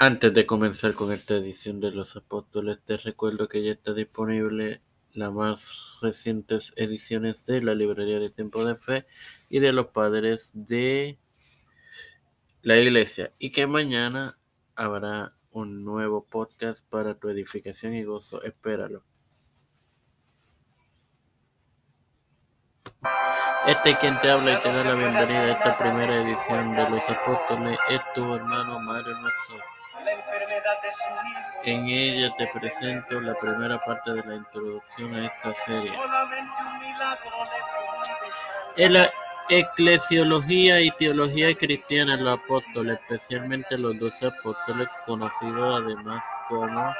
Antes 0.00 0.32
de 0.32 0.46
comenzar 0.46 0.94
con 0.94 1.10
esta 1.10 1.34
edición 1.34 1.80
de 1.80 1.90
los 1.90 2.14
apóstoles, 2.14 2.78
te 2.84 2.96
recuerdo 2.98 3.48
que 3.48 3.64
ya 3.64 3.72
está 3.72 3.92
disponible 3.92 4.80
las 5.12 5.32
más 5.32 5.98
recientes 6.00 6.72
ediciones 6.76 7.44
de 7.46 7.62
la 7.62 7.74
librería 7.74 8.20
de 8.20 8.30
Tiempo 8.30 8.64
de 8.64 8.76
Fe 8.76 9.06
y 9.50 9.58
de 9.58 9.72
los 9.72 9.88
padres 9.88 10.52
de 10.54 11.18
la 12.62 12.78
iglesia 12.78 13.32
y 13.40 13.50
que 13.50 13.66
mañana 13.66 14.38
habrá 14.76 15.32
un 15.50 15.84
nuevo 15.84 16.24
podcast 16.24 16.88
para 16.88 17.18
tu 17.18 17.28
edificación 17.28 17.94
y 17.94 18.04
gozo. 18.04 18.40
Espéralo. 18.44 19.02
Este 23.68 23.94
quien 23.98 24.18
te 24.22 24.30
habla 24.30 24.54
y 24.54 24.62
te 24.62 24.72
da 24.72 24.82
la 24.82 24.94
bienvenida 24.94 25.40
a 25.40 25.52
esta 25.52 25.76
primera 25.76 26.14
edición 26.14 26.74
de 26.74 26.88
los 26.88 27.06
apóstoles 27.10 27.78
es 27.90 28.00
tu 28.14 28.34
hermano 28.34 28.80
Mario 28.80 29.14
Marzón. 29.18 29.60
En 31.64 31.86
ella 31.86 32.32
te 32.38 32.46
presento 32.46 33.20
la 33.20 33.34
primera 33.34 33.78
parte 33.84 34.14
de 34.14 34.24
la 34.24 34.36
introducción 34.36 35.14
a 35.14 35.26
esta 35.26 35.52
serie. 35.52 35.92
En 38.78 38.94
la 38.94 39.10
eclesiología 39.50 40.80
y 40.80 40.90
teología 40.92 41.54
cristiana, 41.54 42.16
los 42.16 42.42
apóstoles, 42.42 42.98
especialmente 43.02 43.76
los 43.76 43.98
doce 43.98 44.28
apóstoles, 44.28 44.88
conocidos 45.04 45.82
además 45.84 46.24
como 46.48 46.94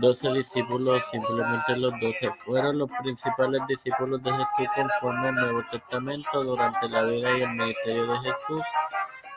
doce 0.00 0.32
discípulos, 0.32 1.04
simplemente 1.10 1.76
los 1.76 1.92
doce, 2.00 2.30
fueron 2.32 2.78
los 2.78 2.90
principales 3.02 3.60
discípulos 3.68 4.22
de 4.22 4.30
Jesús 4.32 4.68
conforme 4.74 5.28
al 5.28 5.34
Nuevo 5.34 5.62
Testamento 5.70 6.42
durante 6.42 6.88
la 6.88 7.02
vida 7.02 7.38
y 7.38 7.42
el 7.42 7.50
ministerio 7.50 8.06
de 8.06 8.18
Jesús 8.18 8.62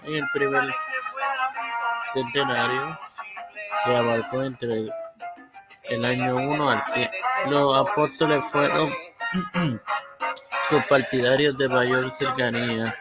en 0.03 0.15
el 0.15 0.25
primer 0.33 0.69
centenario 2.13 2.99
que 3.85 3.95
abarcó 3.95 4.43
entre 4.43 4.85
el 5.89 6.05
año 6.05 6.35
1 6.35 6.69
al 6.69 6.81
100. 6.81 7.09
Los 7.47 7.89
apóstoles 7.89 8.45
fueron 8.45 8.91
sus 10.69 10.83
partidarios 10.85 11.57
de 11.57 11.69
mayor 11.69 12.11
cercanía 12.11 12.97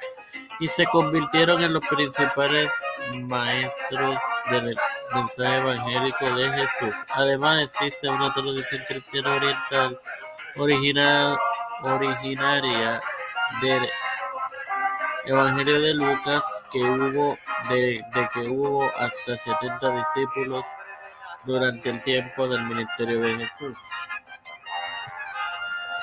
y 0.58 0.68
se 0.68 0.86
convirtieron 0.86 1.62
en 1.62 1.72
los 1.72 1.86
principales 1.86 2.68
maestros 3.22 4.16
del 4.50 4.76
mensaje 5.14 5.56
evangélico 5.56 6.34
de 6.34 6.50
Jesús. 6.50 6.94
Además 7.14 7.62
existe 7.62 8.08
una 8.08 8.32
tradición 8.32 8.82
cristiana 8.88 9.34
oriental 9.34 10.00
originaria 11.82 13.00
del 13.60 13.88
Evangelio 15.26 15.80
de 15.80 15.94
Lucas 15.94 16.42
que 16.72 16.78
hubo 16.78 17.38
de, 17.68 18.02
de, 18.14 18.28
que 18.32 18.48
hubo 18.48 18.84
hasta 18.98 19.36
70 19.36 19.90
discípulos 19.90 20.64
durante 21.46 21.90
el 21.90 22.02
tiempo 22.02 22.48
del 22.48 22.62
ministerio 22.62 23.20
de 23.20 23.36
Jesús. 23.36 23.78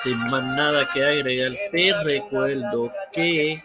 Sin 0.02 0.18
más 0.30 0.42
nada 0.42 0.88
que 0.92 1.04
agregar, 1.04 1.52
te 1.72 1.92
recuerdo 2.04 2.92
que 3.12 3.58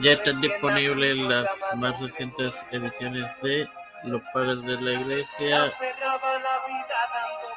ya 0.00 0.12
están 0.12 0.40
disponibles 0.40 1.16
las 1.16 1.70
más 1.76 1.98
recientes 2.00 2.64
ediciones 2.70 3.26
de 3.42 3.68
Los 4.04 4.22
Padres 4.32 4.62
de 4.62 4.80
la 4.80 5.00
Iglesia 5.00 5.72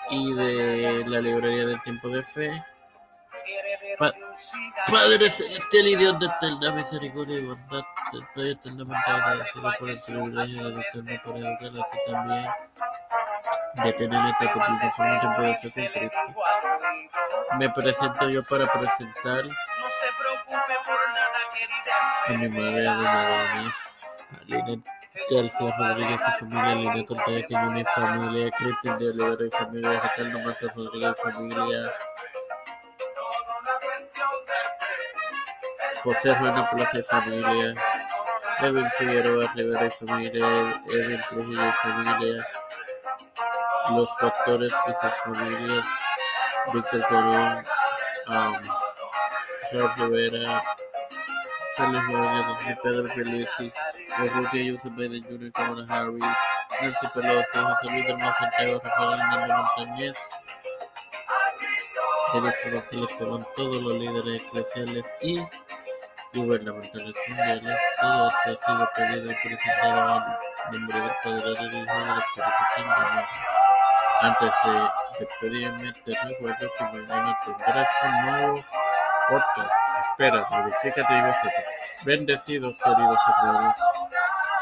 y 0.09 0.33
de 0.33 1.03
la 1.07 1.19
Librería 1.19 1.65
del 1.65 1.81
Tiempo 1.81 2.09
de 2.09 2.23
Fe. 2.23 2.63
Pa 3.97 4.13
Padre 4.87 5.29
celestial 5.29 5.87
y 5.87 5.95
Dios 5.95 6.19
de 6.19 6.27
eterna 6.27 6.71
misericordia 6.71 7.39
y 7.39 7.45
bondad, 7.45 7.83
estoy 8.13 8.51
eternamente 8.51 9.11
agradecido 9.11 9.71
por 9.77 9.89
el 9.89 9.97
privilegio 10.05 10.63
de 10.63 10.73
educarme 10.73 11.19
por 11.19 11.37
educar 11.37 11.85
así 11.85 11.99
también 12.07 12.47
de 13.83 13.93
tener 13.93 14.25
esta 14.25 14.53
publicación 14.53 15.11
en 15.11 15.19
tiempo 15.19 15.41
de 15.41 15.55
fe 15.55 15.91
con 15.91 16.09
Cristo. 16.09 16.17
Me 17.57 17.69
presento 17.69 18.29
yo 18.29 18.43
para 18.43 18.67
presentar 18.67 19.43
a 22.27 22.33
mi 22.33 22.47
madre 22.47 22.81
de 22.81 22.89
Madonis, 22.89 23.97
a 24.31 24.43
Linet 24.45 24.85
García 25.31 25.75
Rodríguez 25.77 26.21
y 26.21 26.31
familia, 26.39 26.75
Linet 26.75 27.11
Ortega 27.11 27.47
Quiñones 27.47 27.87
y 27.87 27.99
familia, 27.99 28.51
Cristian 28.51 28.99
de 28.99 29.09
Olivera 29.09 29.45
y 29.45 29.49
familia, 29.49 30.01
Ricardo 30.01 30.39
Márquez 30.45 30.75
Rodríguez 30.75 31.15
familia, 31.23 31.93
José 36.03 36.35
Ruena 36.35 36.69
Plaza 36.69 36.99
y 36.99 37.03
familia, 37.03 37.73
Edwin 38.59 38.91
Figueroa 38.91 39.51
Rivera 39.55 39.85
y 39.85 39.89
familia, 39.89 40.81
Edwin 40.87 41.21
Trujillo 41.29 41.67
y 41.67 41.71
familia, 41.71 42.47
los 43.89 44.09
pastores 44.21 44.73
y 44.87 44.93
sus 44.93 45.13
familias, 45.23 45.85
Víctor 46.73 47.07
Corón, 47.07 47.65
um, 48.27 48.78
Raúl 49.71 49.91
Rivera, 49.97 50.61
Carlos 51.77 52.03
Rodríguez, 52.11 52.79
Pedro 52.81 53.07
Felici, 53.07 53.73
Urrutia 54.19 54.71
Joseph 54.71 54.95
Biden 54.95 55.23
Jr., 55.23 55.51
Kamala 55.51 55.85
Harris, 55.87 56.23
Nancy 56.81 57.07
Pelosi, 57.13 57.57
José 57.59 57.87
Luis 57.91 58.05
Hermano 58.07 58.33
Santiago, 58.33 58.81
Rafael 58.83 59.19
Hernández 59.19 59.57
Montañez, 59.77 60.17
Jennifer 62.33 62.73
González 62.73 63.09
Colón, 63.17 63.47
todos 63.55 63.81
los 63.81 63.93
líderes 63.95 64.41
eclesiales 64.41 65.05
y 65.21 65.39
gubernamentales 66.33 67.15
mundiales, 67.27 67.77
todo 68.01 68.29
esto 68.29 68.49
ha 68.49 68.75
sido 68.75 68.89
pedido 68.95 69.31
y 69.31 69.35
presentado 69.35 70.25
en 70.65 70.79
nombre 70.79 70.99
del 70.99 71.11
Padre, 71.23 71.43
del 71.43 71.53
Hijo 71.53 71.95
y 71.95 72.07
del 72.07 72.17
Espíritu 72.17 72.63
Santo. 72.75 73.27
Antes 74.21 74.51
de 74.65 75.25
despedirme, 75.25 75.93
te 75.93 76.11
recuerdo 76.27 76.71
que 76.77 76.83
mañana 76.83 77.39
tendrás 77.45 77.89
un 78.03 78.25
nuevo 78.25 78.63
podcast. 79.29 79.71
Espera, 80.11 80.45
modifícate 80.51 81.13
y 81.13 81.21
gózate. 81.21 81.63
Bendecidos, 82.03 82.79
queridos 82.79 83.19
hermanos. 83.43 83.75